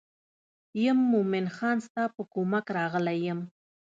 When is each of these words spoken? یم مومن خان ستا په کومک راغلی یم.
یم 0.83 0.99
مومن 1.11 1.45
خان 1.55 1.77
ستا 1.87 2.03
په 2.15 2.21
کومک 2.33 2.65
راغلی 2.77 3.17
یم. 3.27 3.39